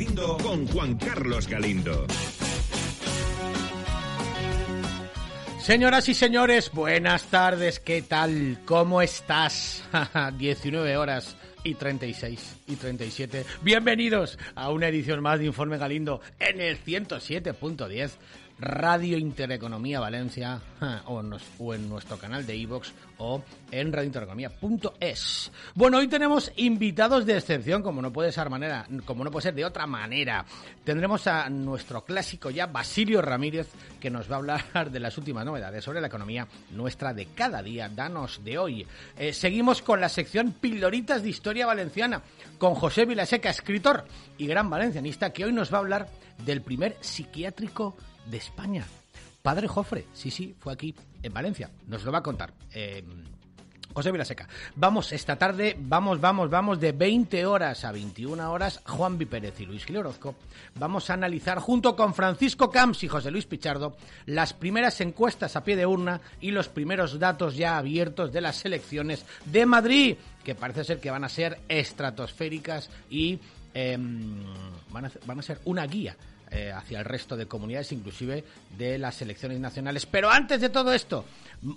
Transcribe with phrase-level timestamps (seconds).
[0.00, 2.06] Galindo con Juan Carlos Galindo.
[5.58, 8.60] Señoras y señores, buenas tardes, ¿qué tal?
[8.64, 9.84] ¿Cómo estás?
[10.38, 13.44] 19 horas y 36 y 37.
[13.60, 18.12] Bienvenidos a una edición más de Informe Galindo en el 107.10
[18.60, 20.60] Radio Intereconomía Valencia
[21.06, 25.50] o, en nuestro canal de iVox o en radiointereconomía.es.
[25.74, 29.54] Bueno, hoy tenemos invitados de excepción, como no puede ser manera, como no puede ser
[29.54, 30.44] de otra manera.
[30.84, 33.68] Tendremos a nuestro clásico ya Basilio Ramírez
[33.98, 37.62] que nos va a hablar de las últimas novedades sobre la economía nuestra de cada
[37.62, 37.88] día.
[37.88, 38.86] Danos de hoy.
[39.16, 42.22] Eh, seguimos con la sección Pildoritas de Historia Valenciana
[42.58, 44.04] con José Vilaseca, escritor
[44.36, 46.08] y gran valencianista, que hoy nos va a hablar
[46.44, 47.96] del primer psiquiátrico
[48.26, 48.86] de España.
[49.42, 51.70] Padre Jofre, sí, sí, fue aquí, en Valencia.
[51.86, 52.52] Nos lo va a contar.
[52.72, 53.02] Eh,
[53.92, 54.48] José Vilaseca.
[54.76, 59.66] Vamos, esta tarde, vamos, vamos, vamos, de 20 horas a 21 horas, Juan Pérez y
[59.66, 60.36] Luis Gil Orozco.
[60.76, 63.96] Vamos a analizar junto con Francisco Camps y José Luis Pichardo
[64.26, 68.64] las primeras encuestas a pie de urna y los primeros datos ya abiertos de las
[68.64, 73.40] elecciones de Madrid, que parece ser que van a ser estratosféricas y
[73.74, 74.44] em,
[74.90, 76.16] van, a, van a ser una guía
[76.50, 78.44] eh, hacia el resto de comunidades, inclusive
[78.76, 80.06] de las elecciones nacionales.
[80.06, 81.24] Pero antes de todo esto,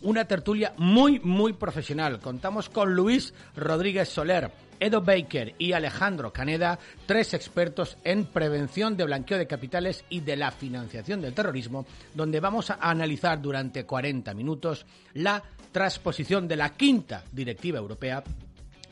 [0.00, 2.20] una tertulia muy, muy profesional.
[2.20, 4.50] Contamos con Luis Rodríguez Soler,
[4.80, 10.36] Edo Baker y Alejandro Caneda, tres expertos en prevención de blanqueo de capitales y de
[10.36, 16.70] la financiación del terrorismo, donde vamos a analizar durante 40 minutos la transposición de la
[16.70, 18.24] quinta directiva europea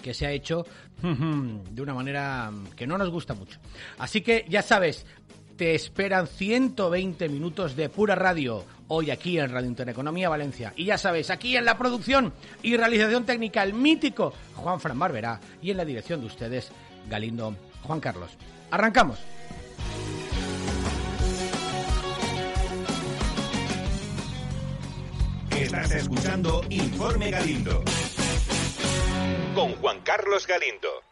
[0.00, 0.64] que se ha hecho
[1.02, 3.58] de una manera que no nos gusta mucho.
[3.98, 5.06] Así que ya sabes,
[5.60, 10.72] te esperan 120 minutos de pura radio hoy aquí en Radio Intereconomía Valencia.
[10.74, 15.38] Y ya sabéis, aquí en la producción y realización técnica el mítico Juan Fran Barberá
[15.60, 16.72] y en la dirección de ustedes
[17.10, 18.30] Galindo Juan Carlos.
[18.70, 19.18] Arrancamos.
[25.50, 27.84] Estás escuchando Informe Galindo
[29.54, 31.09] con Juan Carlos Galindo.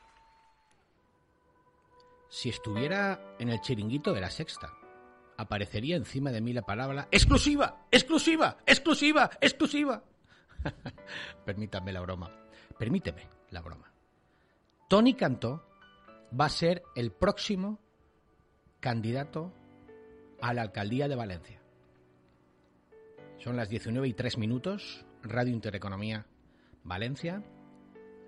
[2.29, 4.73] Si estuviera en el chiringuito de la sexta,
[5.37, 10.03] aparecería encima de mí la palabra exclusiva, exclusiva, exclusiva, exclusiva.
[11.45, 12.31] Permítame la broma.
[12.79, 13.93] Permíteme la broma.
[14.89, 15.65] Tony Cantó
[16.39, 17.79] va a ser el próximo
[18.81, 19.53] candidato
[20.41, 21.63] a la alcaldía de Valencia.
[23.39, 26.27] Son las 19 y 3 minutos, Radio Intereconomía
[26.85, 27.43] Valencia,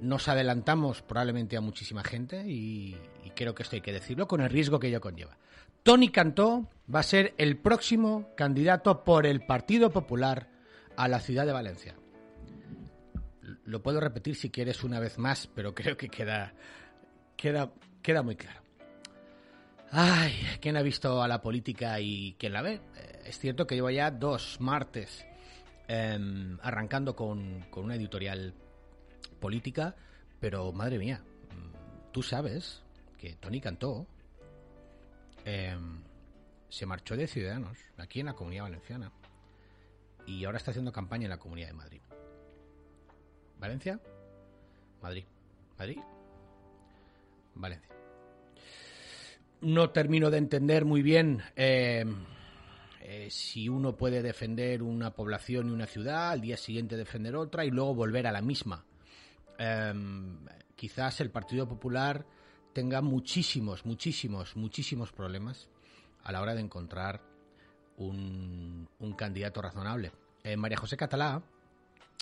[0.01, 2.97] nos adelantamos probablemente a muchísima gente y,
[3.35, 5.39] creo que esto hay que decirlo con el riesgo que ello conlleva.
[5.83, 10.49] Tony Cantó va a ser el próximo candidato por el Partido Popular
[10.97, 11.95] a la ciudad de Valencia.
[13.65, 16.53] Lo puedo repetir si quieres una vez más, pero creo que queda,
[17.37, 17.73] queda,
[18.03, 18.61] queda muy claro.
[19.91, 22.81] Ay, ¿quién ha visto a la política y quién la ve?
[22.97, 25.27] Eh, es cierto que llevo ya dos martes
[25.89, 28.55] em, arrancando con, con una editorial
[29.41, 29.97] política,
[30.39, 32.83] pero madre mía, mm, tú sabes
[33.19, 34.07] que Tony Cantó
[35.45, 36.03] em,
[36.69, 39.13] se marchó de Ciudadanos aquí en la Comunidad Valenciana
[40.27, 42.01] y ahora está haciendo campaña en la Comunidad de Madrid.
[43.59, 44.01] ¿Valencia?
[45.03, 45.25] Madrid.
[45.79, 45.99] ¿Madrid?
[47.55, 47.95] Valencia.
[49.61, 52.25] No termino de entender muy bien em,
[53.01, 57.65] eh, si uno puede defender una población y una ciudad, al día siguiente defender otra
[57.65, 58.85] y luego volver a la misma.
[59.63, 60.39] Em,
[60.75, 62.25] quizás el Partido Popular
[62.73, 65.69] tenga muchísimos, muchísimos, muchísimos problemas
[66.25, 67.21] a la hora de encontrar
[67.99, 68.89] un,
[69.19, 70.13] candidato razonable.
[70.45, 71.43] Eh, María José Catalá,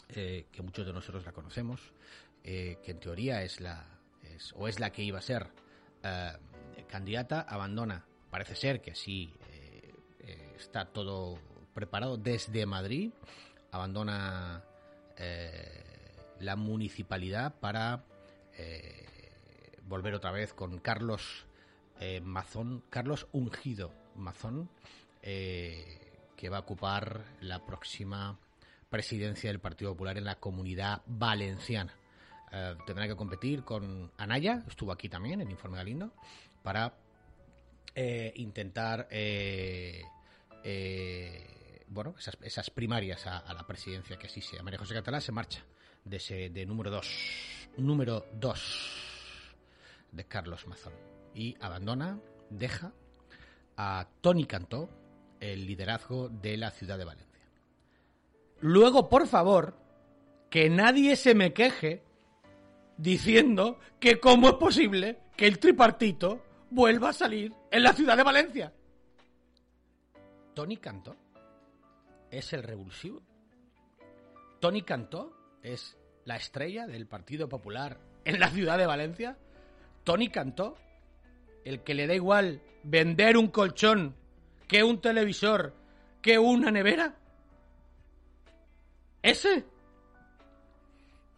[0.08, 1.92] eh, que muchos de nosotros la conocemos,
[2.42, 3.86] eh, que en teoría es la
[4.56, 5.46] o es la que iba a ser
[6.88, 8.04] candidata, abandona.
[8.30, 9.32] Parece ser que sí
[10.56, 11.38] está todo
[11.72, 13.12] preparado desde Madrid,
[13.70, 14.64] abandona
[16.40, 18.04] la municipalidad para
[18.56, 19.06] eh,
[19.84, 21.46] volver otra vez con Carlos
[22.00, 24.68] eh, Mazón, Carlos Ungido Mazón,
[25.22, 28.38] eh, que va a ocupar la próxima
[28.88, 31.94] presidencia del Partido Popular en la comunidad valenciana.
[32.86, 36.12] tendrá que competir con Anaya, estuvo aquí también en Informe Galindo,
[36.62, 36.94] para
[38.34, 39.08] intentar
[41.88, 44.62] bueno, esas, primarias a, a, la presidencia que así sea.
[44.62, 45.62] María José Catalá se marcha
[46.08, 47.06] de ese de número 2,
[47.78, 49.04] número 2
[50.12, 50.92] de Carlos Mazón
[51.34, 52.18] y abandona,
[52.50, 52.92] deja
[53.76, 54.88] a Tony Cantó
[55.40, 57.28] el liderazgo de la ciudad de Valencia.
[58.60, 59.76] Luego, por favor,
[60.50, 62.02] que nadie se me queje
[62.96, 68.24] diciendo que cómo es posible que el tripartito vuelva a salir en la ciudad de
[68.24, 68.72] Valencia.
[70.54, 71.14] Tony Cantó
[72.30, 73.22] es el revulsivo.
[74.58, 79.36] Tony Cantó es la estrella del Partido Popular en la ciudad de Valencia.
[80.04, 80.76] Tony Cantó,
[81.64, 84.14] el que le da igual vender un colchón
[84.66, 85.74] que un televisor,
[86.20, 87.14] que una nevera.
[89.22, 89.64] ¿Ese?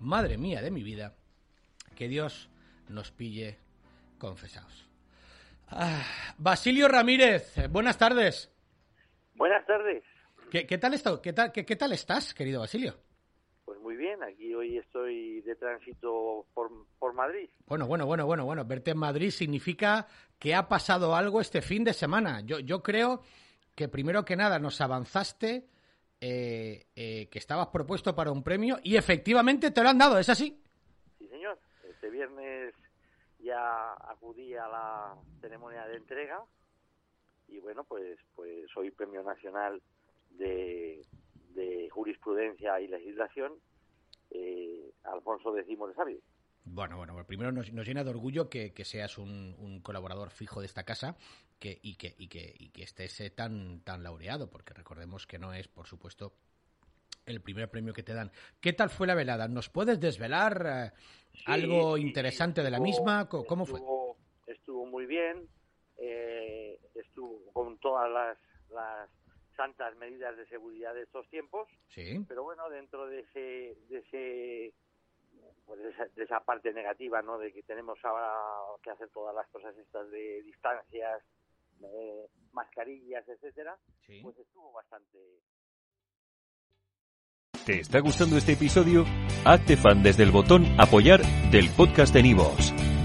[0.01, 1.15] Madre mía de mi vida,
[1.95, 2.51] que Dios
[2.89, 3.59] nos pille
[4.19, 4.89] confesados.
[5.69, 6.05] Ah,
[6.39, 8.53] Basilio Ramírez, buenas tardes.
[9.35, 10.03] Buenas tardes.
[10.51, 12.99] ¿Qué, qué tal está, qué, tal, qué, qué tal estás, querido Basilio?
[14.21, 17.49] Bien, aquí hoy estoy de tránsito por, por Madrid.
[17.67, 18.65] Bueno, bueno, bueno, bueno, bueno.
[18.65, 20.07] Verte en Madrid significa
[20.39, 22.41] que ha pasado algo este fin de semana.
[22.41, 23.23] Yo, yo creo
[23.75, 25.67] que primero que nada nos avanzaste
[26.21, 30.29] eh, eh, que estabas propuesto para un premio y efectivamente te lo han dado, ¿es
[30.29, 30.61] así?
[31.19, 31.59] Sí, señor.
[31.89, 32.75] Este viernes
[33.39, 36.43] ya acudí a la ceremonia de entrega
[37.49, 39.81] y bueno, pues pues soy premio nacional
[40.31, 41.07] de,
[41.55, 43.55] de jurisprudencia y legislación
[44.31, 46.19] eh, Alfonso X de Sabio.
[46.65, 50.61] Bueno, bueno, primero nos, nos llena de orgullo que, que seas un, un colaborador fijo
[50.61, 51.17] de esta casa
[51.59, 55.39] que, y, que, y, que, y que estés eh, tan, tan laureado, porque recordemos que
[55.39, 56.35] no es, por supuesto,
[57.27, 58.31] el primer premio que te dan.
[58.61, 59.49] ¿Qué tal fue la velada?
[59.49, 60.93] ¿Nos puedes desvelar eh,
[61.33, 63.29] Sí, algo sí, interesante de la misma?
[63.29, 63.79] ¿Cómo fue?
[63.79, 64.17] estuvo,
[64.47, 65.49] Estuvo muy bien,
[65.97, 68.39] eh, estuvo con todas las,
[68.71, 69.09] las
[69.71, 72.25] santas medidas de seguridad de estos tiempos, Sí.
[72.29, 74.75] pero bueno, dentro de ese, de ese
[75.67, 77.39] pues de esa, de esa parte negativa, ¿no?
[77.39, 78.33] De que tenemos ahora
[78.83, 81.23] que hacer todas las cosas estas de distancias,
[81.83, 84.21] eh, mascarillas, etcétera, sí.
[84.23, 85.19] pues estuvo bastante
[87.65, 89.05] ¿Te está gustando este episodio?
[89.45, 91.21] Hazte fan desde el botón Apoyar
[91.53, 92.73] del podcast de Nivos.